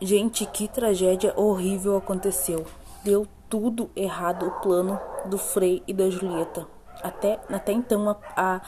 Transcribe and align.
Gente, 0.00 0.46
que 0.46 0.66
tragédia 0.66 1.34
horrível 1.36 1.96
aconteceu. 1.96 2.64
Deu 3.04 3.26
tudo 3.50 3.90
errado 3.94 4.46
o 4.46 4.50
plano 4.62 4.98
do 5.26 5.36
Frei 5.36 5.82
e 5.86 5.92
da 5.92 6.08
Julieta. 6.08 6.66
Até, 7.02 7.38
até 7.50 7.72
então 7.72 8.08
a, 8.08 8.16
a, 8.34 8.60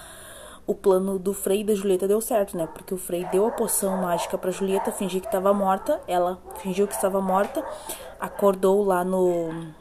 o 0.67 0.75
plano 0.75 1.19
do 1.19 1.33
Frei 1.33 1.61
e 1.61 1.65
da 1.65 1.75
Julieta 1.75 2.07
deu 2.07 2.21
certo, 2.21 2.55
né? 2.57 2.67
Porque 2.67 2.93
o 2.93 2.99
Frei 2.99 3.25
deu 3.27 3.47
a 3.47 3.51
poção 3.51 3.97
mágica 3.97 4.37
para 4.37 4.51
Julieta 4.51 4.93
fingir 4.93 5.23
que 5.23 5.27
estava 5.27 5.55
morta. 5.55 6.03
Ela 6.07 6.39
fingiu 6.57 6.87
que 6.87 6.95
estava 6.95 7.21
morta, 7.21 7.65
acordou 8.21 8.85
lá 8.85 9.03
no, 9.03 9.73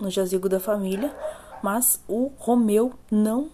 no 0.00 0.10
jazigo 0.10 0.48
da 0.48 0.58
família. 0.58 1.14
Mas 1.62 2.02
o 2.08 2.32
Romeu 2.38 2.92
não 3.10 3.50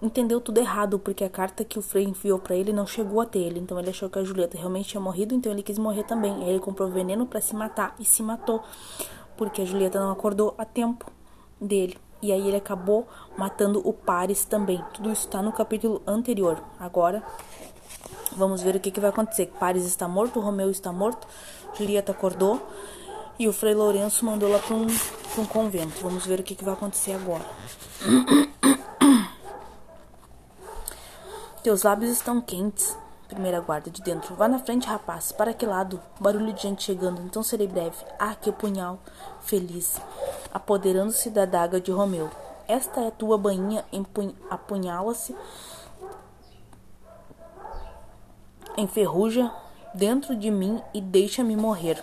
entendeu 0.00 0.40
tudo 0.40 0.58
errado, 0.58 0.98
porque 0.98 1.24
a 1.24 1.30
carta 1.30 1.64
que 1.64 1.78
o 1.78 1.82
Frei 1.82 2.04
enviou 2.04 2.38
para 2.38 2.54
ele 2.54 2.72
não 2.72 2.86
chegou 2.86 3.20
até 3.20 3.38
ele. 3.38 3.58
Então 3.60 3.78
ele 3.78 3.90
achou 3.90 4.08
que 4.08 4.18
a 4.18 4.24
Julieta 4.24 4.56
realmente 4.56 4.90
tinha 4.90 5.00
morrido, 5.00 5.34
então 5.34 5.50
ele 5.52 5.62
quis 5.62 5.78
morrer 5.78 6.04
também. 6.04 6.34
Aí 6.42 6.50
ele 6.50 6.60
comprou 6.60 6.88
veneno 6.88 7.26
para 7.26 7.40
se 7.40 7.54
matar 7.54 7.94
e 7.98 8.04
se 8.04 8.22
matou, 8.22 8.62
porque 9.36 9.62
a 9.62 9.64
Julieta 9.64 9.98
não 9.98 10.10
acordou 10.10 10.54
a 10.58 10.64
tempo 10.64 11.10
dele. 11.60 11.96
E 12.22 12.32
aí 12.32 12.48
ele 12.48 12.56
acabou 12.56 13.06
matando 13.36 13.86
o 13.86 13.92
Paris 13.92 14.44
também. 14.44 14.82
Tudo 14.94 15.12
isso 15.12 15.26
está 15.26 15.42
no 15.42 15.52
capítulo 15.52 16.02
anterior. 16.06 16.62
Agora 16.78 17.22
vamos 18.32 18.62
ver 18.62 18.76
o 18.76 18.80
que, 18.80 18.90
que 18.90 19.00
vai 19.00 19.10
acontecer. 19.10 19.52
Paris 19.58 19.84
está 19.84 20.08
morto, 20.08 20.40
Romeu 20.40 20.70
está 20.70 20.92
morto, 20.92 21.26
Julieta 21.74 22.12
acordou 22.12 22.60
e 23.38 23.48
o 23.48 23.52
Frei 23.52 23.74
Lourenço 23.74 24.24
mandou 24.24 24.50
lá 24.50 24.58
para 24.58 24.74
um, 24.74 24.86
um 25.38 25.46
convento. 25.46 26.00
Vamos 26.02 26.26
ver 26.26 26.40
o 26.40 26.42
que, 26.42 26.54
que 26.54 26.64
vai 26.64 26.74
acontecer 26.74 27.12
agora. 27.12 27.44
Teus 31.66 31.82
lábios 31.82 32.12
estão 32.12 32.40
quentes. 32.40 32.96
Primeira 33.26 33.58
guarda 33.58 33.90
de 33.90 34.00
dentro. 34.00 34.36
Vá 34.36 34.46
na 34.46 34.60
frente, 34.60 34.86
rapaz. 34.86 35.32
Para 35.32 35.52
que 35.52 35.66
lado? 35.66 36.00
Barulho 36.20 36.52
de 36.52 36.62
gente 36.62 36.84
chegando. 36.84 37.20
Então 37.22 37.42
serei 37.42 37.66
breve. 37.66 37.96
Ah, 38.20 38.36
que 38.36 38.52
punhal. 38.52 39.00
Feliz. 39.40 40.00
Apoderando-se 40.54 41.28
da 41.28 41.44
daga 41.44 41.80
de 41.80 41.90
Romeu. 41.90 42.30
Esta 42.68 43.00
é 43.00 43.10
tua 43.10 43.36
bainha. 43.36 43.84
Apunhala-se. 44.48 45.34
Enferruja 48.76 49.52
dentro 49.92 50.36
de 50.36 50.52
mim 50.52 50.80
e 50.94 51.00
deixa-me 51.00 51.56
morrer. 51.56 52.00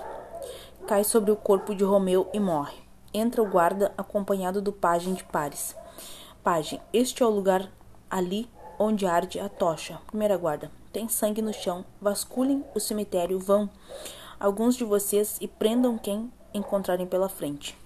Cai 0.89 1.05
sobre 1.05 1.31
o 1.31 1.37
corpo 1.37 1.73
de 1.73 1.85
Romeu 1.85 2.29
e 2.33 2.39
morre. 2.41 2.83
Entra 3.13 3.41
o 3.41 3.49
guarda 3.49 3.93
acompanhado 3.97 4.61
do 4.61 4.73
pajem 4.73 5.13
de 5.13 5.23
Pares. 5.23 5.73
Pajem, 6.43 6.81
este 6.91 7.23
é 7.23 7.25
o 7.25 7.29
lugar 7.29 7.71
ali 8.09 8.51
onde 8.79 9.05
arde 9.05 9.39
a 9.39 9.49
tocha. 9.49 9.99
Primeira 10.07 10.37
guarda. 10.37 10.71
Tem 10.91 11.07
sangue 11.09 11.41
no 11.41 11.53
chão. 11.53 11.85
Vasculhem 12.01 12.63
o 12.75 12.79
cemitério. 12.79 13.39
Vão, 13.39 13.69
alguns 14.39 14.75
de 14.75 14.83
vocês, 14.83 15.37
e 15.41 15.47
prendam 15.47 15.97
quem 15.97 16.31
encontrarem 16.53 17.07
pela 17.07 17.29
frente. 17.29 17.77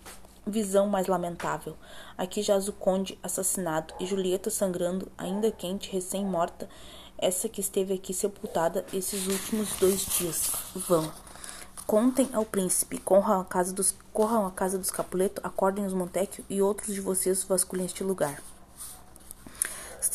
Visão 0.45 0.88
mais 0.88 1.07
lamentável. 1.07 1.75
Aqui 2.17 2.41
jaz 2.41 2.67
o 2.67 2.73
conde 2.73 3.17
assassinado 3.21 3.94
e 3.99 4.05
Julieta 4.05 4.49
sangrando, 4.49 5.11
ainda 5.17 5.52
quente, 5.52 5.91
recém-morta, 5.91 6.69
essa 7.17 7.49
que 7.49 7.61
esteve 7.61 7.94
aqui 7.94 8.13
sepultada 8.13 8.85
esses 8.94 9.27
últimos 9.27 9.69
dois 9.79 10.05
dias. 10.05 10.51
Vão. 10.75 11.11
Contem 11.85 12.29
ao 12.33 12.44
príncipe, 12.44 12.97
corram 12.97 13.39
à 13.39 13.45
casa 13.45 13.73
dos, 13.73 13.95
corram 14.11 14.45
à 14.45 14.51
casa 14.51 14.77
dos 14.77 14.91
Capuleto, 14.91 15.41
acordem 15.44 15.85
os 15.85 15.94
Montecchio 15.94 16.44
e 16.49 16.61
outros 16.61 16.94
de 16.94 16.99
vocês 16.99 17.44
vasculhem 17.44 17.85
este 17.85 18.03
lugar. 18.03 18.41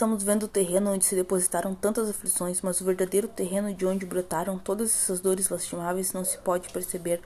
Estamos 0.02 0.24
vendo 0.24 0.42
o 0.46 0.48
terreno 0.48 0.90
onde 0.90 1.04
se 1.04 1.14
depositaram 1.14 1.76
tantas 1.76 2.10
aflições, 2.10 2.60
mas 2.60 2.80
o 2.80 2.84
verdadeiro 2.84 3.28
terreno 3.28 3.72
de 3.72 3.86
onde 3.86 4.04
brotaram 4.04 4.58
todas 4.58 4.90
essas 4.90 5.20
dores 5.20 5.48
lastimáveis 5.48 6.12
não 6.12 6.24
se 6.24 6.38
pode 6.38 6.70
perceber 6.70 7.22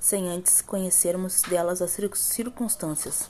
sem 0.00 0.30
antes 0.30 0.62
conhecermos 0.62 1.42
delas 1.42 1.82
as 1.82 1.94
circunstâncias. 2.14 3.28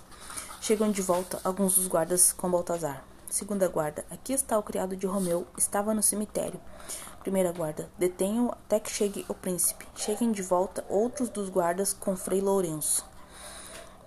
Chegam 0.61 0.93
de 0.93 1.03
volta 1.03 1.41
alguns 1.43 1.75
dos 1.75 1.89
guardas 1.89 2.33
com 2.33 2.49
Baltazar. 2.49 3.03
Segunda 3.29 3.67
guarda, 3.67 4.05
aqui 4.09 4.33
está 4.33 4.57
o 4.57 4.63
criado 4.63 4.97
de 4.97 5.09
Romeu, 5.09 5.45
estava 5.59 5.93
no 5.93 6.01
cemitério. 6.01 6.61
Primeira 7.19 7.51
guarda, 7.51 7.91
detenham 7.99 8.53
até 8.53 8.79
que 8.79 8.93
chegue 8.93 9.27
o 9.29 9.35
príncipe. 9.35 9.89
Cheguem 9.97 10.31
de 10.31 10.41
volta 10.41 10.85
outros 10.89 11.29
dos 11.29 11.49
guardas 11.49 11.93
com 11.93 12.17
Frei 12.17 12.41
Lourenço. 12.41 13.05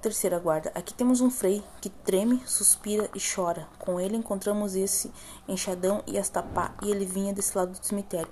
Terceira 0.01 0.37
guarda. 0.37 0.71
Aqui 0.75 0.93
temos 0.93 1.21
um 1.21 1.31
frei 1.31 1.63
que 1.81 1.89
treme, 1.89 2.41
suspira 2.45 3.09
e 3.15 3.19
chora. 3.19 3.67
Com 3.79 3.99
ele 3.99 4.15
encontramos 4.15 4.75
esse 4.75 5.11
enxadão 5.47 6.03
e 6.05 6.17
esta 6.17 6.43
pá, 6.43 6.75
e 6.83 6.91
ele 6.91 7.03
vinha 7.03 7.33
desse 7.33 7.57
lado 7.57 7.71
do 7.71 7.85
cemitério. 7.85 8.31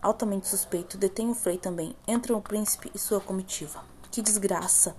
Altamente 0.00 0.48
suspeito. 0.48 0.96
Detém 0.96 1.30
o 1.30 1.34
frei 1.34 1.58
também. 1.58 1.94
Entra 2.08 2.34
o 2.34 2.40
príncipe 2.40 2.90
e 2.94 2.98
sua 2.98 3.20
comitiva. 3.20 3.84
Que 4.10 4.22
desgraça! 4.22 4.96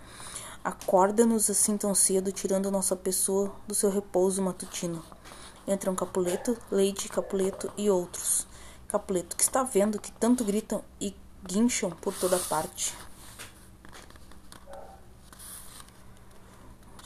Acorda-nos 0.63 1.49
assim 1.49 1.75
tão 1.75 1.93
cedo, 1.95 2.31
tirando 2.31 2.71
nossa 2.71 2.95
pessoa 2.95 3.55
do 3.67 3.73
seu 3.73 3.89
repouso 3.89 4.41
matutino. 4.41 5.03
Entram 5.67 5.95
Capuleto, 5.95 6.55
Leite, 6.71 7.09
Capuleto 7.09 7.71
e 7.75 7.89
outros. 7.89 8.45
Capuleto, 8.87 9.35
que 9.35 9.43
está 9.43 9.63
vendo 9.63 9.99
que 9.99 10.11
tanto 10.11 10.43
gritam 10.43 10.83
e 11.01 11.15
guincham 11.43 11.89
por 11.89 12.13
toda 12.13 12.37
parte. 12.37 12.93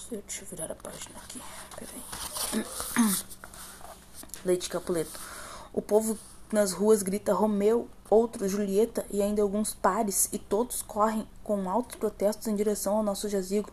Deixa 0.09 0.43
eu 0.43 0.47
virar 0.47 0.71
a 0.71 0.75
página 0.75 1.15
aqui. 1.17 1.41
Peraí. 1.75 2.65
Leite 4.43 4.69
Capuleto. 4.69 5.19
O 5.71 5.81
povo 5.81 6.17
nas 6.51 6.71
ruas 6.71 7.03
grita 7.03 7.31
Romeu, 7.31 7.87
outro 8.09 8.47
Julieta 8.49 9.05
e 9.11 9.21
ainda 9.21 9.41
alguns 9.41 9.73
pares, 9.73 10.27
e 10.31 10.39
todos 10.39 10.81
correm 10.81 11.27
com 11.43 11.69
altos 11.69 11.95
protestos 11.97 12.47
em 12.47 12.55
direção 12.55 12.97
ao 12.97 13.03
nosso 13.03 13.29
jazigo. 13.29 13.69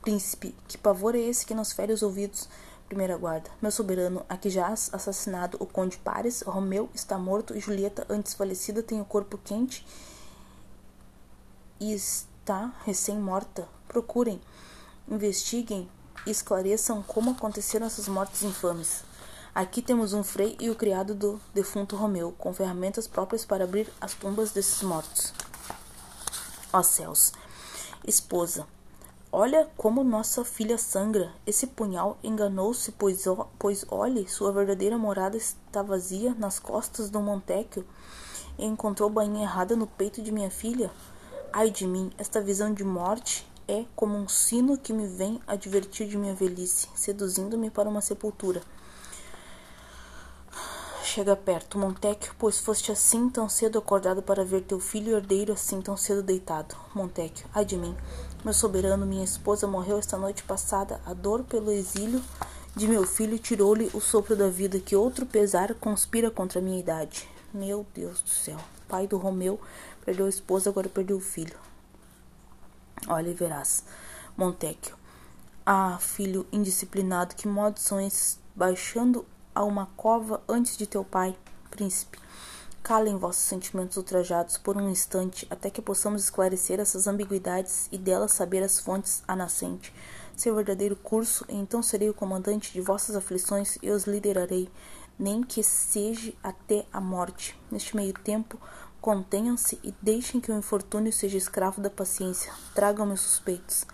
Príncipe, 0.00 0.54
que 0.66 0.78
pavor 0.78 1.14
é 1.14 1.18
esse 1.18 1.44
que 1.44 1.54
nos 1.54 1.72
fere 1.72 1.92
os 1.92 2.02
ouvidos? 2.02 2.48
Primeira 2.88 3.16
guarda. 3.16 3.50
Meu 3.60 3.70
soberano, 3.70 4.24
aqui 4.28 4.48
jaz 4.48 4.88
assassinado 4.94 5.58
o 5.60 5.66
conde 5.66 5.98
Pares, 5.98 6.42
Romeu 6.42 6.88
está 6.94 7.18
morto 7.18 7.54
e 7.54 7.60
Julieta, 7.60 8.06
antes 8.08 8.32
falecida, 8.32 8.82
tem 8.82 9.00
o 9.00 9.04
corpo 9.04 9.36
quente 9.36 9.84
e 11.80 11.92
está 11.92 12.72
recém-morta. 12.84 13.68
Procurem. 13.88 14.40
Investiguem 15.08 15.88
e 16.26 16.30
esclareçam 16.32 17.00
como 17.00 17.30
aconteceram 17.30 17.86
essas 17.86 18.08
mortes 18.08 18.42
infames. 18.42 19.04
Aqui 19.54 19.80
temos 19.80 20.12
um 20.12 20.24
frei 20.24 20.56
e 20.60 20.68
o 20.68 20.74
criado 20.74 21.14
do 21.14 21.40
defunto 21.54 21.94
Romeu, 21.94 22.34
com 22.36 22.52
ferramentas 22.52 23.06
próprias 23.06 23.44
para 23.44 23.62
abrir 23.62 23.88
as 24.00 24.14
tumbas 24.14 24.50
desses 24.50 24.82
mortos. 24.82 25.32
Ó 26.72 26.82
céus! 26.82 27.32
Esposa, 28.04 28.66
olha 29.30 29.70
como 29.76 30.02
nossa 30.02 30.44
filha 30.44 30.76
sangra. 30.76 31.32
Esse 31.46 31.68
punhal 31.68 32.18
enganou-se, 32.22 32.90
pois, 32.90 33.24
pois 33.60 33.86
olhe, 33.88 34.28
sua 34.28 34.52
verdadeira 34.52 34.98
morada 34.98 35.36
está 35.36 35.82
vazia 35.82 36.34
nas 36.34 36.58
costas 36.58 37.08
do 37.10 37.20
Montecchio 37.20 37.86
e 38.58 38.64
encontrou 38.64 39.08
bainha 39.08 39.44
errada 39.44 39.76
no 39.76 39.86
peito 39.86 40.20
de 40.20 40.32
minha 40.32 40.50
filha. 40.50 40.90
Ai 41.52 41.70
de 41.70 41.86
mim, 41.86 42.10
esta 42.18 42.40
visão 42.40 42.74
de 42.74 42.82
morte 42.82 43.46
é 43.68 43.84
como 43.94 44.16
um 44.16 44.28
sino 44.28 44.78
que 44.78 44.92
me 44.92 45.06
vem 45.06 45.40
advertir 45.46 46.08
de 46.08 46.16
minha 46.16 46.34
velhice, 46.34 46.88
seduzindo-me 46.94 47.70
para 47.70 47.88
uma 47.88 48.00
sepultura. 48.00 48.62
Chega 51.02 51.34
perto, 51.34 51.78
Montecchio, 51.78 52.34
pois 52.38 52.58
foste 52.58 52.92
assim 52.92 53.30
tão 53.30 53.48
cedo 53.48 53.78
acordado 53.78 54.22
para 54.22 54.44
ver 54.44 54.62
teu 54.62 54.78
filho 54.78 55.16
herdeiro 55.16 55.52
assim 55.52 55.80
tão 55.80 55.96
cedo 55.96 56.22
deitado. 56.22 56.74
Montecchio, 56.94 57.46
ai 57.54 57.64
de 57.64 57.76
mim, 57.76 57.96
meu 58.44 58.52
soberano, 58.52 59.06
minha 59.06 59.24
esposa 59.24 59.66
morreu 59.66 59.98
esta 59.98 60.18
noite 60.18 60.42
passada. 60.42 61.00
A 61.06 61.14
dor 61.14 61.42
pelo 61.44 61.72
exílio 61.72 62.22
de 62.74 62.86
meu 62.86 63.06
filho 63.06 63.38
tirou-lhe 63.38 63.90
o 63.94 64.00
sopro 64.00 64.36
da 64.36 64.48
vida, 64.48 64.78
que 64.78 64.94
outro 64.94 65.24
pesar 65.24 65.74
conspira 65.74 66.30
contra 66.30 66.58
a 66.58 66.62
minha 66.62 66.78
idade. 66.78 67.28
Meu 67.54 67.86
Deus 67.94 68.20
do 68.20 68.28
céu, 68.28 68.58
pai 68.86 69.06
do 69.06 69.16
Romeu 69.16 69.58
perdeu 70.04 70.26
a 70.26 70.28
esposa, 70.28 70.70
agora 70.70 70.88
perdeu 70.88 71.16
o 71.16 71.20
filho. 71.20 71.56
Olha 73.08 73.30
e 73.30 73.34
verás. 73.34 73.84
Montecchio. 74.36 74.96
Ah, 75.64 75.98
filho 76.00 76.46
indisciplinado, 76.52 77.34
que 77.34 77.48
esses? 78.00 78.38
Baixando 78.54 79.26
a 79.54 79.64
uma 79.64 79.86
cova 79.96 80.42
antes 80.48 80.76
de 80.76 80.86
teu 80.86 81.04
pai, 81.04 81.36
príncipe. 81.70 82.18
Calem 82.82 83.16
vossos 83.16 83.42
sentimentos 83.42 83.96
ultrajados 83.96 84.56
por 84.58 84.76
um 84.76 84.88
instante, 84.88 85.46
até 85.50 85.68
que 85.70 85.82
possamos 85.82 86.22
esclarecer 86.22 86.78
essas 86.78 87.08
ambiguidades 87.08 87.88
e 87.90 87.98
delas 87.98 88.32
saber 88.32 88.62
as 88.62 88.78
fontes 88.78 89.24
a 89.26 89.34
nascente, 89.34 89.92
seu 90.36 90.54
verdadeiro 90.54 90.94
curso, 90.94 91.44
e 91.48 91.56
então 91.56 91.82
serei 91.82 92.08
o 92.08 92.14
comandante 92.14 92.72
de 92.72 92.80
vossas 92.80 93.16
aflições 93.16 93.76
e 93.82 93.90
os 93.90 94.04
liderarei, 94.04 94.68
nem 95.18 95.42
que 95.42 95.64
seja 95.64 96.32
até 96.42 96.86
a 96.92 97.00
morte. 97.00 97.58
Neste 97.72 97.96
meio 97.96 98.12
tempo, 98.12 98.56
Contenham-se 99.06 99.78
e 99.84 99.94
deixem 100.02 100.40
que 100.40 100.50
o 100.50 100.58
infortúnio 100.58 101.12
seja 101.12 101.38
escravo 101.38 101.80
da 101.80 101.88
paciência. 101.88 102.52
Tragam-me 102.74 103.16
suspeitos. 103.16 103.86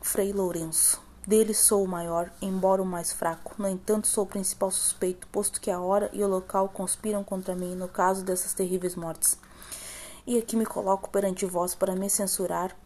Frei 0.00 0.32
Lourenço. 0.32 1.00
Dele 1.24 1.54
sou 1.54 1.84
o 1.84 1.86
maior, 1.86 2.28
embora 2.42 2.82
o 2.82 2.84
mais 2.84 3.12
fraco. 3.12 3.54
No 3.56 3.68
entanto, 3.68 4.08
sou 4.08 4.24
o 4.24 4.26
principal 4.26 4.72
suspeito, 4.72 5.28
posto 5.28 5.60
que 5.60 5.70
a 5.70 5.78
hora 5.78 6.10
e 6.12 6.24
o 6.24 6.26
local 6.26 6.68
conspiram 6.68 7.22
contra 7.22 7.54
mim 7.54 7.76
no 7.76 7.86
caso 7.86 8.24
dessas 8.24 8.52
terríveis 8.52 8.96
mortes. 8.96 9.38
E 10.26 10.36
aqui 10.36 10.56
me 10.56 10.66
coloco 10.66 11.08
perante 11.08 11.46
vós 11.46 11.76
para 11.76 11.94
me 11.94 12.10
censurar 12.10 12.76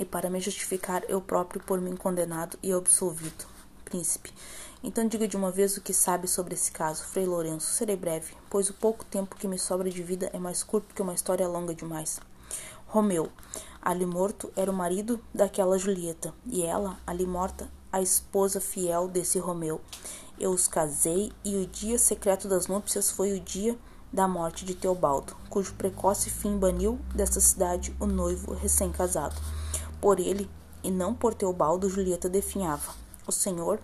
e 0.00 0.04
para 0.04 0.28
me 0.28 0.40
justificar 0.40 1.04
eu 1.08 1.20
próprio 1.20 1.62
por 1.62 1.80
mim 1.80 1.94
condenado 1.94 2.58
e 2.60 2.72
absolvido. 2.72 3.46
Príncipe, 3.84 4.34
então 4.86 5.08
diga 5.08 5.26
de 5.26 5.34
uma 5.34 5.50
vez 5.50 5.78
o 5.78 5.80
que 5.80 5.94
sabe 5.94 6.28
sobre 6.28 6.52
esse 6.52 6.70
caso, 6.70 7.04
Frei 7.04 7.24
Lourenço. 7.24 7.72
Serei 7.72 7.96
breve, 7.96 8.34
pois 8.50 8.68
o 8.68 8.74
pouco 8.74 9.02
tempo 9.02 9.34
que 9.34 9.48
me 9.48 9.58
sobra 9.58 9.88
de 9.88 10.02
vida 10.02 10.28
é 10.30 10.38
mais 10.38 10.62
curto 10.62 10.94
que 10.94 11.00
uma 11.00 11.14
história 11.14 11.48
longa 11.48 11.74
demais. 11.74 12.20
Romeu, 12.86 13.32
ali 13.80 14.04
morto, 14.04 14.52
era 14.54 14.70
o 14.70 14.74
marido 14.74 15.18
daquela 15.32 15.78
Julieta, 15.78 16.34
e 16.44 16.62
ela, 16.62 16.98
ali 17.06 17.26
morta, 17.26 17.70
a 17.90 18.02
esposa 18.02 18.60
fiel 18.60 19.08
desse 19.08 19.38
Romeu. 19.38 19.80
Eu 20.38 20.50
os 20.50 20.68
casei, 20.68 21.32
e 21.42 21.56
o 21.56 21.66
dia 21.66 21.98
secreto 21.98 22.46
das 22.46 22.66
núpcias 22.66 23.10
foi 23.10 23.32
o 23.32 23.40
dia 23.40 23.78
da 24.12 24.28
morte 24.28 24.66
de 24.66 24.74
Teobaldo, 24.74 25.34
cujo 25.48 25.74
precoce 25.74 26.28
fim 26.28 26.58
baniu 26.58 27.00
desta 27.14 27.40
cidade 27.40 27.96
o 27.98 28.06
noivo 28.06 28.52
recém-casado. 28.52 29.40
Por 29.98 30.20
ele, 30.20 30.48
e 30.82 30.90
não 30.90 31.14
por 31.14 31.32
Teobaldo, 31.32 31.88
Julieta 31.88 32.28
definhava. 32.28 32.92
O 33.26 33.32
Senhor, 33.32 33.80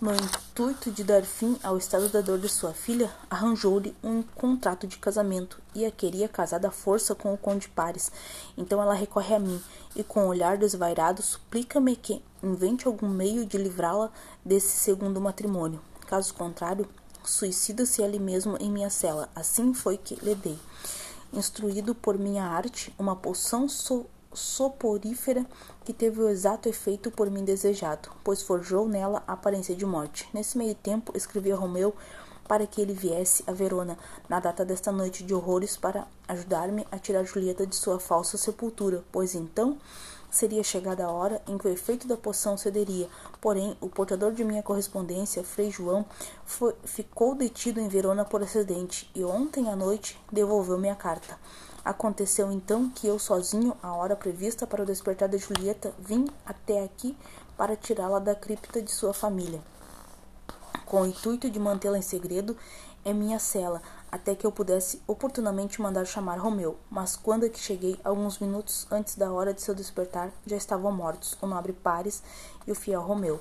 no 0.00 0.12
intuito 0.12 0.90
de 0.90 1.04
dar 1.04 1.22
fim 1.22 1.56
ao 1.62 1.78
estado 1.78 2.08
da 2.08 2.20
dor 2.20 2.38
de 2.38 2.48
sua 2.48 2.72
filha, 2.72 3.10
arranjou-lhe 3.30 3.94
um 4.02 4.22
contrato 4.22 4.86
de 4.86 4.98
casamento 4.98 5.60
e 5.74 5.84
a 5.84 5.90
queria 5.90 6.28
casada 6.28 6.68
à 6.68 6.70
força 6.70 7.14
com 7.14 7.32
o 7.32 7.38
conde 7.38 7.68
Pares. 7.68 8.10
Então 8.56 8.82
ela 8.82 8.94
recorre 8.94 9.34
a 9.34 9.38
mim 9.38 9.62
e, 9.94 10.02
com 10.02 10.24
um 10.24 10.28
olhar 10.28 10.58
desvairado, 10.58 11.22
suplica-me 11.22 11.96
que 11.96 12.22
invente 12.42 12.86
algum 12.86 13.08
meio 13.08 13.46
de 13.46 13.56
livrá-la 13.56 14.10
desse 14.44 14.76
segundo 14.76 15.20
matrimônio. 15.20 15.80
Caso 16.06 16.34
contrário, 16.34 16.88
suicida-se 17.24 18.02
ali 18.02 18.18
mesmo 18.18 18.56
em 18.60 18.70
minha 18.70 18.90
cela. 18.90 19.28
Assim 19.34 19.72
foi 19.72 19.96
que 19.96 20.16
lhe 20.16 20.34
dei 20.34 20.58
instruído 21.32 21.94
por 21.94 22.18
minha 22.18 22.44
arte, 22.44 22.94
uma 22.98 23.16
poção 23.16 23.68
so 23.68 24.06
soporífera 24.34 25.46
que 25.84 25.92
teve 25.92 26.20
o 26.20 26.28
exato 26.28 26.68
efeito 26.68 27.10
por 27.10 27.30
mim 27.30 27.44
desejado, 27.44 28.10
pois 28.22 28.42
forjou 28.42 28.88
nela 28.88 29.22
a 29.26 29.32
aparência 29.32 29.74
de 29.74 29.86
morte. 29.86 30.28
Nesse 30.32 30.58
meio 30.58 30.74
tempo, 30.74 31.16
escrevi 31.16 31.52
a 31.52 31.56
Romeu 31.56 31.94
para 32.46 32.66
que 32.66 32.80
ele 32.80 32.92
viesse 32.92 33.42
a 33.46 33.52
Verona 33.52 33.98
na 34.28 34.38
data 34.38 34.64
desta 34.64 34.92
noite 34.92 35.24
de 35.24 35.34
horrores 35.34 35.76
para 35.76 36.06
ajudar-me 36.28 36.86
a 36.90 36.98
tirar 36.98 37.24
Julieta 37.24 37.66
de 37.66 37.74
sua 37.74 37.98
falsa 37.98 38.36
sepultura, 38.36 39.02
pois 39.10 39.34
então 39.34 39.78
seria 40.30 40.64
chegada 40.64 41.04
a 41.04 41.10
hora 41.10 41.40
em 41.46 41.56
que 41.56 41.66
o 41.66 41.70
efeito 41.70 42.08
da 42.08 42.16
poção 42.16 42.56
cederia. 42.56 43.08
Porém, 43.40 43.76
o 43.80 43.88
portador 43.88 44.32
de 44.32 44.44
minha 44.44 44.62
correspondência, 44.62 45.44
Frei 45.44 45.70
João, 45.70 46.04
foi, 46.44 46.74
ficou 46.84 47.34
detido 47.34 47.80
em 47.80 47.88
Verona 47.88 48.24
por 48.24 48.42
acidente 48.42 49.08
e 49.14 49.24
ontem 49.24 49.70
à 49.70 49.76
noite 49.76 50.20
devolveu 50.32 50.76
minha 50.76 50.96
carta. 50.96 51.38
Aconteceu 51.84 52.50
então 52.50 52.88
que 52.88 53.06
eu 53.06 53.18
sozinho, 53.18 53.76
à 53.82 53.92
hora 53.92 54.16
prevista 54.16 54.66
para 54.66 54.82
o 54.82 54.86
despertar 54.86 55.28
de 55.28 55.36
Julieta, 55.36 55.92
vim 55.98 56.26
até 56.46 56.82
aqui 56.82 57.14
para 57.58 57.76
tirá-la 57.76 58.18
da 58.18 58.34
cripta 58.34 58.80
de 58.80 58.90
sua 58.90 59.12
família. 59.12 59.60
Com 60.86 61.02
o 61.02 61.06
intuito 61.06 61.50
de 61.50 61.60
mantê-la 61.60 61.98
em 61.98 62.02
segredo, 62.02 62.56
é 63.04 63.12
minha 63.12 63.38
cela, 63.38 63.82
até 64.10 64.34
que 64.34 64.46
eu 64.46 64.52
pudesse 64.52 65.02
oportunamente 65.06 65.82
mandar 65.82 66.06
chamar 66.06 66.38
Romeu, 66.38 66.78
mas 66.88 67.16
quando 67.16 67.44
é 67.44 67.50
que 67.50 67.58
cheguei, 67.58 68.00
alguns 68.02 68.38
minutos 68.38 68.86
antes 68.90 69.16
da 69.16 69.30
hora 69.30 69.52
de 69.52 69.60
seu 69.60 69.74
despertar, 69.74 70.30
já 70.46 70.56
estavam 70.56 70.90
mortos 70.90 71.36
o 71.42 71.46
nobre 71.46 71.74
Pares 71.74 72.22
e 72.66 72.72
o 72.72 72.74
fiel 72.74 73.02
Romeu. 73.02 73.38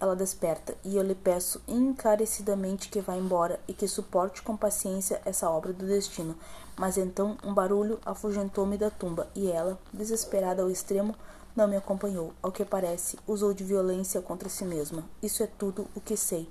Ela 0.00 0.16
desperta, 0.16 0.74
e 0.82 0.96
eu 0.96 1.02
lhe 1.02 1.14
peço 1.14 1.60
encarecidamente 1.68 2.88
que 2.88 3.02
vá 3.02 3.14
embora 3.16 3.60
e 3.68 3.74
que 3.74 3.86
suporte 3.86 4.40
com 4.40 4.56
paciência 4.56 5.20
essa 5.26 5.50
obra 5.50 5.74
do 5.74 5.86
destino. 5.86 6.34
Mas 6.76 6.96
então 6.96 7.36
um 7.44 7.52
barulho 7.52 8.00
afugentou-me 8.06 8.78
da 8.78 8.88
tumba, 8.88 9.28
e 9.34 9.50
ela, 9.50 9.78
desesperada 9.92 10.62
ao 10.62 10.70
extremo, 10.70 11.14
não 11.54 11.68
me 11.68 11.76
acompanhou. 11.76 12.32
Ao 12.42 12.50
que 12.50 12.64
parece, 12.64 13.18
usou 13.26 13.52
de 13.52 13.62
violência 13.62 14.22
contra 14.22 14.48
si 14.48 14.64
mesma. 14.64 15.04
Isso 15.22 15.42
é 15.42 15.46
tudo 15.46 15.86
o 15.94 16.00
que 16.00 16.16
sei. 16.16 16.48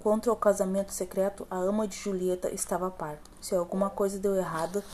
Contra 0.00 0.30
o 0.30 0.36
casamento 0.36 0.92
secreto, 0.92 1.46
a 1.50 1.56
ama 1.56 1.88
de 1.88 1.96
Julieta 1.96 2.50
estava 2.50 2.88
a 2.88 2.90
par. 2.90 3.18
Se 3.40 3.54
alguma 3.54 3.88
coisa 3.88 4.18
deu 4.18 4.34
errado 4.34 4.84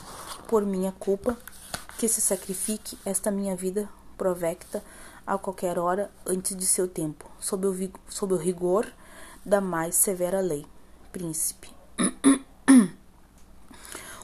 por 0.47 0.65
minha 0.65 0.93
culpa, 0.93 1.37
que 1.97 2.07
se 2.07 2.21
sacrifique 2.21 2.97
esta 3.03 3.29
minha 3.29 3.53
vida 3.53 3.89
provecta 4.17 4.81
a 5.25 5.37
qualquer 5.37 5.77
hora 5.77 6.11
antes 6.25 6.55
de 6.55 6.65
seu 6.65 6.87
tempo, 6.87 7.25
sob 7.39 7.67
o, 7.67 7.91
sob 8.09 8.33
o 8.33 8.37
rigor 8.37 8.91
da 9.45 9.61
mais 9.61 9.95
severa 9.95 10.39
lei. 10.39 10.65
Príncipe. 11.11 11.69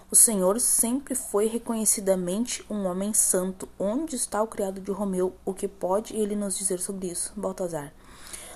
O 0.10 0.16
Senhor 0.16 0.58
sempre 0.62 1.16
foi 1.16 1.48
reconhecidamente 1.48 2.66
um 2.70 2.86
homem 2.86 3.14
santo. 3.14 3.68
Onde 3.78 4.16
está 4.16 4.42
o 4.42 4.48
criado 4.48 4.80
de 4.80 4.90
Romeu? 4.90 5.36
O 5.44 5.54
que 5.54 5.68
pode 5.68 6.16
ele 6.16 6.34
nos 6.34 6.58
dizer 6.58 6.80
sobre 6.80 7.08
isso? 7.08 7.34
Baltazar. 7.36 7.92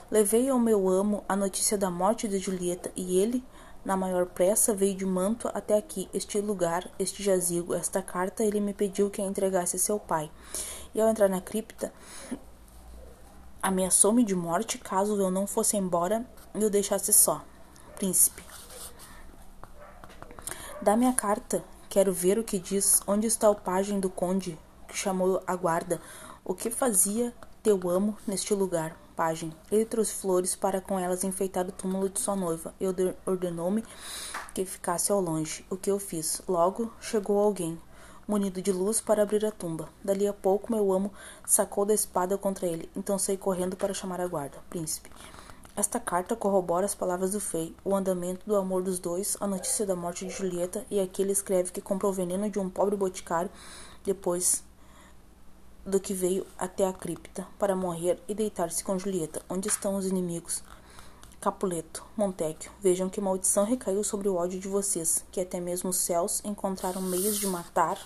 Levei 0.09 0.47
ao 0.47 0.57
meu 0.57 0.87
amo 0.87 1.25
a 1.27 1.35
notícia 1.35 1.77
da 1.77 1.91
morte 1.91 2.25
de 2.25 2.39
Julieta 2.39 2.89
e 2.95 3.17
ele, 3.17 3.43
na 3.83 3.97
maior 3.97 4.27
pressa, 4.27 4.73
veio 4.73 4.95
de 4.95 5.05
manto 5.05 5.49
até 5.53 5.77
aqui, 5.77 6.07
este 6.13 6.39
lugar, 6.39 6.89
este 6.97 7.21
jazigo, 7.21 7.73
esta 7.73 8.01
carta 8.01 8.45
ele 8.45 8.61
me 8.61 8.73
pediu 8.73 9.09
que 9.09 9.21
a 9.21 9.25
entregasse 9.25 9.75
a 9.75 9.79
seu 9.79 9.99
pai. 9.99 10.31
E 10.93 11.01
ao 11.01 11.09
entrar 11.09 11.29
na 11.29 11.41
cripta, 11.41 11.93
ameaçou-me 13.61 14.23
de 14.23 14.35
morte 14.35 14.77
caso 14.77 15.19
eu 15.21 15.31
não 15.31 15.47
fosse 15.47 15.77
embora 15.77 16.25
e 16.53 16.63
o 16.63 16.69
deixasse 16.69 17.13
só. 17.13 17.43
Príncipe. 17.95 18.43
Dá-me 20.81 21.07
a 21.07 21.13
carta. 21.13 21.63
Quero 21.89 22.11
ver 22.11 22.39
o 22.39 22.43
que 22.43 22.57
diz. 22.57 23.01
Onde 23.05 23.27
está 23.27 23.49
o 23.49 23.55
pajem 23.55 23.99
do 23.99 24.09
conde 24.09 24.57
que 24.87 24.97
chamou 24.97 25.41
a 25.45 25.55
guarda? 25.55 26.01
O 26.43 26.53
que 26.53 26.69
fazia 26.71 27.33
teu 27.61 27.79
amo 27.89 28.17
neste 28.27 28.53
lugar? 28.53 28.97
pajem. 29.21 29.53
Ele 29.71 29.85
trouxe 29.85 30.15
flores 30.15 30.55
para 30.55 30.81
com 30.81 30.97
elas 30.97 31.23
enfeitar 31.23 31.67
o 31.67 31.71
túmulo 31.71 32.09
de 32.09 32.19
sua 32.19 32.35
noiva 32.35 32.73
e 32.79 32.85
ordenou-me 33.23 33.83
que 34.51 34.65
ficasse 34.65 35.11
ao 35.11 35.21
longe, 35.21 35.63
o 35.69 35.77
que 35.77 35.91
eu 35.91 35.99
fiz. 35.99 36.41
Logo 36.47 36.91
chegou 36.99 37.37
alguém, 37.37 37.79
munido 38.27 38.61
de 38.61 38.71
luz, 38.71 39.01
para 39.01 39.23
abrir 39.23 39.45
a 39.45 39.51
tumba. 39.51 39.89
Dali 40.03 40.27
a 40.27 40.33
pouco 40.33 40.71
meu 40.71 40.91
amo 40.91 41.11
sacou 41.45 41.85
da 41.85 41.93
espada 41.93 42.37
contra 42.37 42.67
ele, 42.67 42.89
então 42.95 43.17
saí 43.17 43.37
correndo 43.37 43.75
para 43.75 43.93
chamar 43.93 44.21
a 44.21 44.27
guarda. 44.27 44.57
Príncipe. 44.69 45.09
Esta 45.75 45.99
carta 45.99 46.35
corrobora 46.35 46.85
as 46.85 46.93
palavras 46.93 47.31
do 47.31 47.39
Fei, 47.39 47.73
o 47.83 47.95
andamento 47.95 48.45
do 48.45 48.55
amor 48.55 48.83
dos 48.83 48.99
dois, 48.99 49.37
a 49.39 49.47
notícia 49.47 49.85
da 49.85 49.95
morte 49.95 50.25
de 50.25 50.31
Julieta, 50.31 50.85
e 50.91 50.99
aqui 50.99 51.21
ele 51.21 51.31
escreve 51.31 51.71
que 51.71 51.81
comprou 51.81 52.11
o 52.11 52.15
veneno 52.15 52.49
de 52.49 52.59
um 52.59 52.69
pobre 52.69 52.95
boticário, 52.95 53.49
depois 54.03 54.63
do 55.85 55.99
que 55.99 56.13
veio 56.13 56.45
até 56.57 56.85
a 56.85 56.93
cripta 56.93 57.47
para 57.57 57.75
morrer 57.75 58.21
e 58.27 58.35
deitar-se 58.35 58.83
com 58.83 58.99
Julieta. 58.99 59.41
Onde 59.49 59.67
estão 59.67 59.95
os 59.95 60.05
inimigos? 60.05 60.61
Capuleto, 61.41 62.05
Montecchio, 62.15 62.71
vejam 62.79 63.09
que 63.09 63.19
maldição 63.19 63.65
recaiu 63.65 64.03
sobre 64.03 64.29
o 64.29 64.35
ódio 64.35 64.59
de 64.59 64.67
vocês, 64.67 65.25
que 65.31 65.41
até 65.41 65.59
mesmo 65.59 65.89
os 65.89 65.97
céus 65.97 66.39
encontraram 66.45 67.01
meios 67.01 67.39
de 67.39 67.47
matar. 67.47 67.97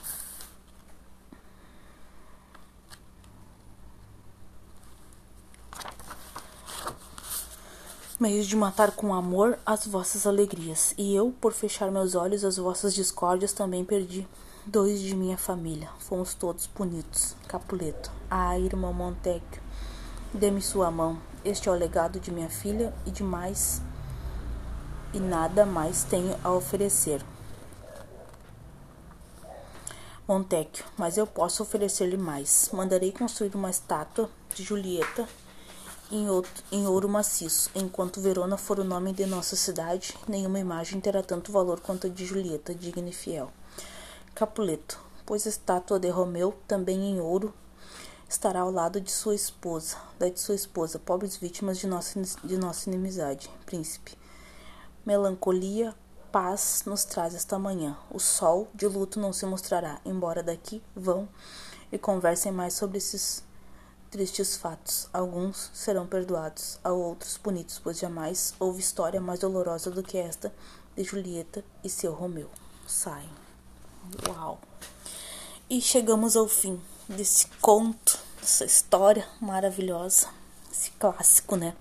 Meios 8.18 8.48
de 8.48 8.56
matar 8.56 8.92
com 8.92 9.14
amor 9.14 9.60
as 9.66 9.86
vossas 9.86 10.26
alegrias, 10.26 10.94
e 10.98 11.14
eu, 11.14 11.36
por 11.42 11.52
fechar 11.52 11.92
meus 11.92 12.16
olhos 12.16 12.46
às 12.46 12.56
vossas 12.56 12.96
discórdias, 12.96 13.52
também 13.52 13.84
perdi 13.84 14.26
Dois 14.68 15.00
de 15.00 15.14
minha 15.14 15.38
família, 15.38 15.90
fomos 16.00 16.34
todos 16.34 16.66
punidos. 16.66 17.36
Capuleto. 17.48 18.10
Ah, 18.32 18.58
irmão 18.58 18.92
Montecchio, 18.92 19.62
dê-me 20.34 20.60
sua 20.60 20.90
mão. 20.90 21.35
Este 21.46 21.70
é 21.70 21.72
o 21.72 21.76
legado 21.76 22.20
de 22.20 22.32
minha 22.32 22.50
filha 22.50 22.92
e 23.06 23.12
de 23.12 23.22
mais 23.22 23.80
e 25.14 25.20
nada 25.20 25.64
mais 25.64 26.04
tenho 26.04 26.36
a 26.44 26.52
oferecer. 26.52 27.24
Montecchio, 30.28 30.84
mas 30.98 31.20
eu 31.20 31.28
posso 31.28 31.62
oferecer-lhe 31.62 32.18
mais. 32.18 32.72
Mandarei 32.74 33.12
construir 33.12 33.54
uma 33.54 33.70
estátua 33.70 34.28
de 34.56 34.64
Julieta 34.64 35.30
em, 36.12 36.28
outro, 36.28 36.64
em 36.72 36.88
ouro 36.88 37.08
maciço. 37.08 37.70
Enquanto 37.76 38.20
Verona 38.20 38.58
for 38.58 38.80
o 38.80 38.84
nome 38.84 39.14
de 39.14 39.28
nossa 39.28 39.56
cidade, 39.56 40.18
nenhuma 40.28 40.58
imagem 40.58 41.00
terá 41.00 41.22
tanto 41.22 41.52
valor 41.52 41.80
quanto 41.80 42.08
a 42.08 42.10
de 42.10 42.26
Julieta, 42.26 42.74
digna 42.74 43.10
e 43.10 43.14
fiel. 43.14 43.52
Capuleto, 44.34 45.00
pois 45.28 45.46
a 45.46 45.50
estátua 45.50 46.00
de 46.00 46.10
Romeu, 46.10 46.56
também 46.68 47.04
em 47.04 47.22
ouro, 47.22 47.54
estará 48.28 48.62
ao 48.62 48.72
lado 48.72 49.00
de 49.00 49.12
sua 49.12 49.36
esposa, 49.36 49.98
da 50.18 50.30
de 50.30 50.40
sua 50.40 50.56
esposa, 50.56 51.00
pobres 51.00 51.38
vítimas 51.38 51.78
de 51.78 51.88
nossa, 51.88 52.22
de 52.44 52.58
nossa 52.58 52.90
inimizade. 52.90 53.50
Príncipe, 53.66 54.18
melancolia, 55.06 55.96
paz 56.32 56.84
nos 56.86 57.06
traz 57.06 57.36
esta 57.36 57.58
manhã. 57.60 57.98
O 58.12 58.20
sol 58.20 58.68
de 58.74 58.88
luto 58.88 59.20
não 59.20 59.32
se 59.32 59.46
mostrará, 59.46 60.00
embora 60.04 60.44
daqui 60.44 60.82
vão 60.96 61.30
e 61.92 61.98
conversem 61.98 62.52
mais 62.52 62.74
sobre 62.74 62.98
esses 62.98 63.44
tristes 64.10 64.58
fatos. 64.58 65.08
Alguns 65.14 65.70
serão 65.74 66.08
perdoados, 66.08 66.80
a 66.84 66.92
outros 66.92 67.38
punidos, 67.38 67.80
pois 67.80 68.00
jamais 68.00 68.54
houve 68.60 68.80
história 68.80 69.22
mais 69.22 69.40
dolorosa 69.40 69.92
do 69.92 70.04
que 70.04 70.18
esta 70.18 70.54
de 70.96 71.04
Julieta 71.04 71.64
e 71.84 71.90
seu 71.90 72.14
Romeu. 72.14 72.50
Saem. 72.88 73.30
Uau! 74.28 74.60
E 75.70 75.82
chegamos 75.82 76.36
ao 76.36 76.48
fim 76.48 76.80
desse 77.08 77.48
conto, 77.62 78.20
dessa 78.40 78.66
história 78.66 79.28
maravilhosa, 79.40 80.28
esse 80.72 80.92
clássico, 80.92 81.56
né? 81.56 81.76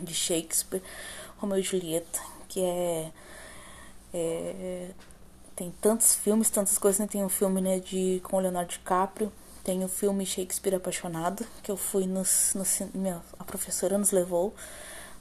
De 0.00 0.14
Shakespeare, 0.14 0.82
Romeu 1.38 1.58
e 1.58 1.62
Julieta, 1.62 2.20
que 2.48 2.60
é, 2.60 3.12
é 4.12 4.90
tem 5.56 5.70
tantos 5.78 6.14
filmes, 6.14 6.48
tantas 6.48 6.78
coisas, 6.78 6.98
né? 7.00 7.06
Tem 7.06 7.22
um 7.22 7.28
filme, 7.28 7.60
né, 7.60 7.80
de 7.80 8.20
com 8.24 8.38
Leonardo 8.38 8.70
DiCaprio, 8.70 9.30
tem 9.62 9.84
o 9.84 9.88
filme 9.88 10.24
Shakespeare 10.24 10.74
Apaixonado, 10.76 11.46
que 11.62 11.70
eu 11.70 11.76
fui 11.76 12.06
no, 12.06 12.22
no 12.54 13.22
a 13.38 13.44
professora 13.44 13.98
nos 13.98 14.10
levou 14.10 14.54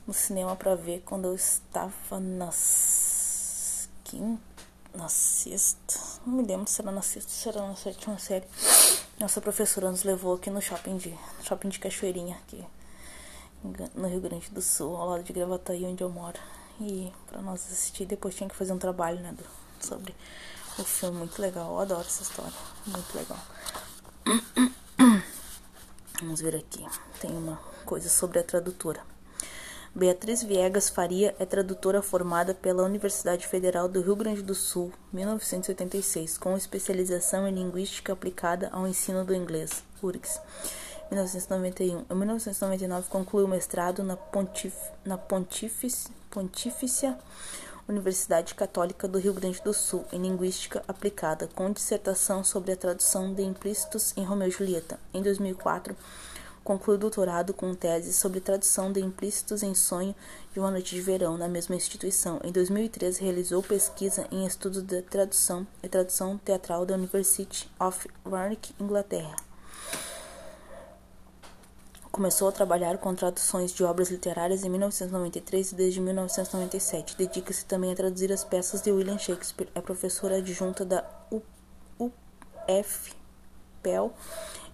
no 0.08 0.14
cinema 0.14 0.56
para 0.56 0.76
ver 0.76 1.04
quando 1.06 1.26
eu 1.26 1.36
estava 1.36 2.20
nas 2.20 3.90
quinta, 4.06 4.42
na 4.96 5.08
sexta, 5.08 6.00
não 6.26 6.36
me 6.36 6.44
lembro 6.44 6.68
se 6.68 6.82
era 6.82 6.92
na 6.92 7.02
sexta, 7.02 7.32
se 7.32 7.50
era 7.50 7.62
na 7.62 7.76
sétima 7.76 8.18
série. 8.18 8.48
Nossa 9.20 9.42
professora 9.42 9.92
nos 9.92 10.04
levou 10.04 10.36
aqui 10.36 10.50
no 10.50 10.62
shopping 10.62 10.96
de 10.96 11.14
shopping 11.44 11.68
de 11.68 11.78
Cachoeirinha, 11.78 12.38
aqui 12.38 12.66
no 13.94 14.08
Rio 14.08 14.22
Grande 14.22 14.50
do 14.50 14.62
Sul, 14.62 14.96
ao 14.96 15.10
lado 15.10 15.24
de 15.24 15.34
Gravataí, 15.34 15.86
onde 15.86 16.02
eu 16.02 16.10
moro. 16.10 16.40
E 16.80 17.12
para 17.28 17.42
nós 17.42 17.66
assistir, 17.66 18.06
depois 18.06 18.34
tinha 18.34 18.48
que 18.48 18.56
fazer 18.56 18.72
um 18.72 18.78
trabalho, 18.78 19.20
né, 19.20 19.34
do, 19.34 19.44
sobre 19.86 20.16
o 20.78 20.86
filme, 20.86 21.18
muito 21.18 21.42
legal. 21.42 21.70
Eu 21.70 21.80
adoro 21.80 22.00
essa 22.00 22.24
história, 22.24 22.54
muito 22.88 23.14
legal. 23.14 23.40
Vamos 26.22 26.40
ver 26.40 26.56
aqui. 26.56 26.86
Tem 27.20 27.30
uma 27.30 27.58
coisa 27.84 28.08
sobre 28.08 28.40
a 28.40 28.44
tradutora. 28.44 29.02
Beatriz 29.96 30.44
Viegas 30.44 30.88
Faria 30.88 31.36
é 31.40 31.46
tradutora 31.46 32.02
formada 32.02 32.54
pela 32.54 32.84
Universidade 32.84 33.48
Federal 33.48 33.90
do 33.90 34.02
Rio 34.02 34.16
Grande 34.16 34.44
do 34.44 34.54
Sul, 34.54 34.94
1986, 35.12 36.38
com 36.38 36.56
especialização 36.56 37.48
em 37.48 37.56
Linguística 37.56 38.14
aplicada 38.14 38.70
ao 38.72 38.88
ensino 38.88 39.26
do 39.26 39.34
inglês, 39.34 39.84
URGS. 40.02 40.40
1991. 41.10 42.06
Em 42.08 42.16
1999, 42.16 43.10
concluiu 43.10 43.48
o 43.48 43.50
mestrado 43.50 44.04
na, 44.04 44.16
Pontif 44.16 44.76
na 45.04 45.18
Pontífice, 45.18 46.12
Universidade 47.88 48.54
Católica 48.54 49.08
do 49.08 49.18
Rio 49.18 49.34
Grande 49.34 49.60
do 49.64 49.74
Sul, 49.74 50.06
em 50.14 50.22
Linguística 50.22 50.84
Aplicada, 50.88 51.50
com 51.56 51.72
dissertação 51.72 52.44
sobre 52.44 52.74
a 52.74 52.78
tradução 52.78 53.34
de 53.34 53.42
implícitos 53.42 54.14
em 54.16 54.24
Romeu 54.24 54.50
e 54.50 54.52
Julieta. 54.52 55.00
Em 55.12 55.24
2004, 55.24 55.96
concluiu 56.70 57.00
doutorado 57.00 57.52
com 57.52 57.74
tese 57.74 58.14
sobre 58.14 58.40
tradução 58.40 58.92
de 58.92 59.00
implícitos 59.00 59.64
em 59.64 59.74
Sonho 59.74 60.14
de 60.54 60.60
uma 60.60 60.70
Noite 60.70 60.94
de 60.94 61.02
Verão 61.02 61.36
na 61.36 61.48
mesma 61.48 61.76
instituição. 61.76 62.40
Em 62.44 62.52
2013, 62.52 63.24
realizou 63.24 63.64
pesquisa 63.64 64.28
em 64.32 64.46
estudos 64.46 64.84
de 64.84 65.02
tradução 65.02 65.66
e 65.82 65.90
tradução 65.90 66.38
teatral 66.38 66.86
da 66.86 66.94
University 66.94 67.68
of 67.80 68.08
Warwick, 68.24 68.72
Inglaterra. 68.80 69.36
Começou 72.12 72.48
a 72.48 72.52
trabalhar 72.52 73.00
com 73.00 73.16
traduções 73.16 73.74
de 73.74 73.84
obras 73.84 74.12
literárias 74.12 74.64
em 74.64 74.70
1993 74.70 75.72
e 75.72 75.76
desde 75.76 76.00
1997. 76.00 77.18
Dedica-se 77.18 77.66
também 77.66 77.92
a 77.92 77.96
traduzir 77.96 78.32
as 78.32 78.44
peças 78.44 78.84
de 78.84 78.92
William 78.92 79.18
Shakespeare. 79.18 79.72
É 79.74 79.82
professora 79.82 80.38
adjunta 80.38 80.86
da 80.86 81.04
UFPEL. 83.80 84.14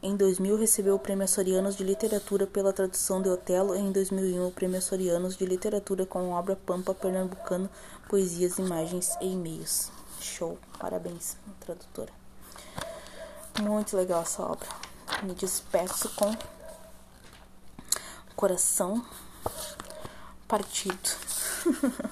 Em 0.02 0.16
2000, 0.16 0.58
recebeu 0.58 0.96
o 0.96 1.00
Prêmio 1.00 1.24
Açorianos 1.24 1.76
de 1.76 1.84
Literatura 1.84 2.46
pela 2.46 2.74
tradução 2.74 3.22
de 3.22 3.30
Otelo 3.30 3.76
em 3.76 3.92
2001 3.92 4.48
o 4.48 4.52
Prêmio 4.52 4.78
Açorianos 4.78 5.38
de 5.38 5.46
Literatura 5.46 6.06
com 6.06 6.34
a 6.34 6.40
obra 6.40 6.56
Pampa 6.56 6.94
Pernambucano, 6.94 7.70
Poesias, 8.10 8.58
Imagens 8.58 9.16
e 9.22 9.32
E-mails. 9.32 9.92
Show! 10.20 10.58
Parabéns, 10.80 11.38
tradutora. 11.60 12.12
Muito 13.62 13.96
legal 13.96 14.22
essa 14.22 14.44
obra. 14.44 14.68
Me 15.24 15.34
despeço 15.34 16.10
com 16.16 16.36
coração 18.36 19.04
partido. 20.48 21.10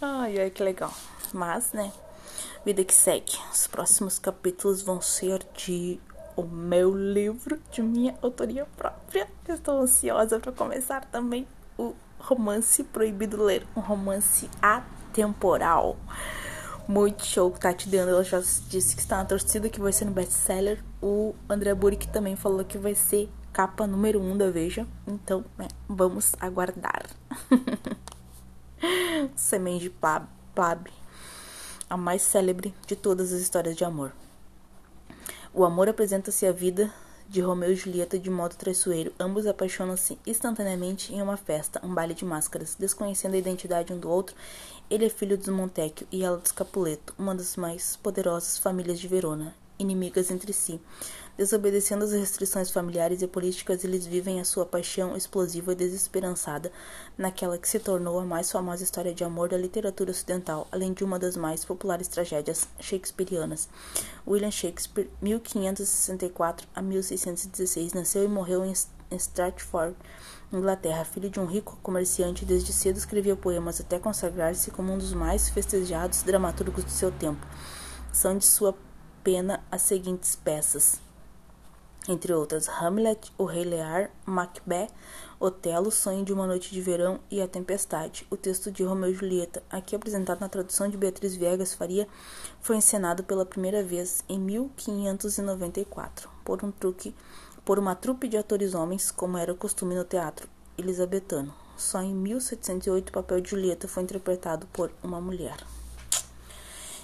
ai, 0.00 0.40
ai, 0.40 0.50
que 0.50 0.62
legal. 0.62 0.92
Mas, 1.32 1.72
né? 1.72 1.92
Vida 2.68 2.84
que 2.84 2.92
segue. 2.92 3.32
Os 3.50 3.66
próximos 3.66 4.18
capítulos 4.18 4.82
vão 4.82 5.00
ser 5.00 5.42
de 5.56 5.98
o 6.36 6.42
meu 6.42 6.94
livro 6.94 7.58
de 7.72 7.80
minha 7.80 8.14
autoria 8.20 8.66
própria. 8.76 9.26
Estou 9.48 9.80
ansiosa 9.80 10.38
para 10.38 10.52
começar 10.52 11.02
também 11.06 11.48
o 11.78 11.94
romance 12.18 12.84
proibido 12.84 13.42
ler, 13.42 13.66
um 13.74 13.80
romance 13.80 14.50
atemporal. 14.60 15.96
Muito 16.86 17.24
show 17.24 17.50
que 17.50 17.58
tá 17.58 17.72
te 17.72 17.88
dando. 17.88 18.10
Ela 18.10 18.22
já 18.22 18.38
disse 18.38 18.94
que 18.94 19.00
está 19.00 19.16
na 19.16 19.24
torcida 19.24 19.70
que 19.70 19.80
vai 19.80 19.90
ser 19.90 20.04
no 20.04 20.10
best-seller. 20.10 20.84
O 21.00 21.34
André 21.48 21.72
Burick 21.72 22.06
também 22.08 22.36
falou 22.36 22.66
que 22.66 22.76
vai 22.76 22.94
ser 22.94 23.30
capa 23.50 23.86
número 23.86 24.20
1 24.20 24.30
um 24.30 24.36
da 24.36 24.50
Veja. 24.50 24.86
Então, 25.06 25.42
né, 25.56 25.68
vamos 25.88 26.34
aguardar. 26.38 27.06
Semente 29.34 29.84
de 29.84 29.88
Pab, 29.88 30.28
a 31.88 31.96
mais 31.96 32.22
célebre 32.22 32.74
de 32.86 32.94
todas 32.94 33.32
as 33.32 33.40
histórias 33.40 33.76
de 33.76 33.84
amor. 33.84 34.12
O 35.52 35.64
amor 35.64 35.88
apresenta-se 35.88 36.46
à 36.46 36.52
vida 36.52 36.92
de 37.28 37.40
Romeu 37.40 37.72
e 37.72 37.76
Julieta 37.76 38.18
de 38.18 38.30
modo 38.30 38.54
traiçoeiro. 38.54 39.12
Ambos 39.20 39.46
apaixonam-se 39.46 40.18
instantaneamente 40.26 41.12
em 41.14 41.20
uma 41.20 41.36
festa, 41.36 41.80
um 41.84 41.92
baile 41.92 42.14
de 42.14 42.24
máscaras. 42.24 42.74
Desconhecendo 42.78 43.34
a 43.34 43.38
identidade 43.38 43.92
um 43.92 43.98
do 43.98 44.08
outro, 44.08 44.34
ele 44.88 45.04
é 45.04 45.10
filho 45.10 45.36
dos 45.36 45.48
Montecchio 45.48 46.06
e 46.10 46.24
ela 46.24 46.38
dos 46.38 46.52
Capuleto, 46.52 47.14
uma 47.18 47.34
das 47.34 47.56
mais 47.56 47.96
poderosas 47.96 48.56
famílias 48.56 48.98
de 48.98 49.08
Verona, 49.08 49.54
inimigas 49.78 50.30
entre 50.30 50.52
si. 50.52 50.80
Desobedecendo 51.38 52.04
às 52.04 52.10
restrições 52.10 52.68
familiares 52.68 53.22
e 53.22 53.28
políticas, 53.28 53.84
eles 53.84 54.04
vivem 54.04 54.40
a 54.40 54.44
sua 54.44 54.66
paixão 54.66 55.16
explosiva 55.16 55.70
e 55.70 55.76
desesperançada 55.76 56.72
naquela 57.16 57.56
que 57.56 57.68
se 57.68 57.78
tornou 57.78 58.18
a 58.18 58.24
mais 58.24 58.50
famosa 58.50 58.82
história 58.82 59.14
de 59.14 59.22
amor 59.22 59.48
da 59.48 59.56
literatura 59.56 60.10
ocidental, 60.10 60.66
além 60.72 60.92
de 60.92 61.04
uma 61.04 61.16
das 61.16 61.36
mais 61.36 61.64
populares 61.64 62.08
tragédias 62.08 62.66
shakespearianas. 62.80 63.68
William 64.26 64.50
Shakespeare, 64.50 65.08
1564 65.22 66.66
a 66.74 66.82
1616, 66.82 67.92
nasceu 67.92 68.24
e 68.24 68.28
morreu 68.28 68.64
em 68.64 68.74
Stratford, 69.16 69.94
Inglaterra, 70.52 71.04
filho 71.04 71.30
de 71.30 71.38
um 71.38 71.46
rico 71.46 71.78
comerciante, 71.84 72.44
desde 72.44 72.72
cedo 72.72 72.96
escrevia 72.96 73.36
poemas 73.36 73.80
até 73.80 73.96
consagrar-se 74.00 74.72
como 74.72 74.92
um 74.92 74.98
dos 74.98 75.12
mais 75.12 75.48
festejados 75.48 76.24
dramaturgos 76.24 76.82
do 76.82 76.90
seu 76.90 77.12
tempo. 77.12 77.46
São 78.12 78.36
de 78.36 78.44
sua 78.44 78.74
pena 79.22 79.62
as 79.70 79.82
seguintes 79.82 80.34
peças: 80.34 81.06
entre 82.08 82.32
outras 82.32 82.68
Hamlet, 82.68 83.30
O 83.36 83.44
Rei 83.44 83.64
Lear, 83.64 84.10
Macbeth, 84.24 84.88
Otelo, 85.38 85.90
Sonho 85.90 86.24
de 86.24 86.32
uma 86.32 86.46
Noite 86.46 86.72
de 86.72 86.80
Verão 86.80 87.20
e 87.30 87.40
A 87.40 87.46
Tempestade. 87.46 88.26
O 88.30 88.36
texto 88.36 88.72
de 88.72 88.82
Romeu 88.82 89.10
e 89.10 89.14
Julieta, 89.14 89.62
aqui 89.70 89.94
apresentado 89.94 90.40
na 90.40 90.48
tradução 90.48 90.88
de 90.88 90.96
Beatriz 90.96 91.36
Viegas 91.36 91.74
Faria, 91.74 92.08
foi 92.60 92.76
encenado 92.76 93.22
pela 93.22 93.44
primeira 93.44 93.82
vez 93.82 94.24
em 94.28 94.38
1594 94.38 96.28
por 96.44 96.64
um 96.64 96.72
truque 96.72 97.14
por 97.64 97.78
uma 97.78 97.94
trupe 97.94 98.28
de 98.28 98.38
atores 98.38 98.74
homens, 98.74 99.10
como 99.10 99.36
era 99.36 99.54
costume 99.54 99.94
no 99.94 100.02
teatro 100.02 100.48
elisabetano. 100.78 101.54
Só 101.76 102.00
em 102.00 102.14
1708 102.14 103.10
o 103.10 103.12
papel 103.12 103.42
de 103.42 103.50
Julieta 103.50 103.86
foi 103.86 104.02
interpretado 104.02 104.66
por 104.72 104.90
uma 105.02 105.20
mulher. 105.20 105.56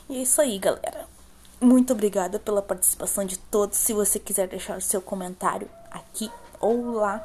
E 0.09 0.17
é 0.17 0.23
isso 0.23 0.41
aí, 0.41 0.59
galera. 0.59 1.14
Muito 1.61 1.93
obrigada 1.93 2.39
pela 2.39 2.61
participação 2.61 3.25
de 3.25 3.39
todos. 3.39 3.79
Se 3.79 3.93
você 3.93 4.19
quiser 4.19 4.49
deixar 4.49 4.77
o 4.77 4.83
seu 4.83 5.01
comentário 5.01 5.69
aqui 5.91 6.31
ou 6.61 6.93
lá 6.93 7.25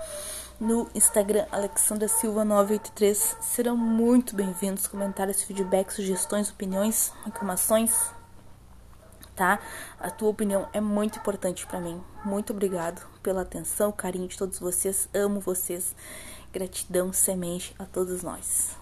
no 0.59 0.89
Instagram 0.93 1.45
Alexandra 1.51 2.07
Silva 2.07 2.45
983, 2.45 3.38
serão 3.41 3.75
muito 3.75 4.36
bem-vindos 4.36 4.88
comentários, 4.88 5.41
feedbacks, 5.41 5.95
sugestões, 5.95 6.50
opiniões, 6.50 7.12
reclamações, 7.25 8.12
tá? 9.36 9.59
A 10.00 10.12
tua 10.12 10.29
opinião 10.29 10.67
é 10.74 10.81
muito 10.81 11.17
importante 11.17 11.65
para 11.65 11.79
mim. 11.79 12.01
Muito 12.24 12.51
obrigado 12.53 13.05
pela 13.24 13.41
atenção, 13.41 13.91
carinho 13.91 14.27
de 14.27 14.38
todos 14.38 14.59
vocês. 14.59 15.09
Amo 15.13 15.39
vocês. 15.39 15.95
Gratidão 16.51 17.13
semente 17.13 17.75
a 17.79 17.86
todos 17.86 18.21
nós. 18.21 18.77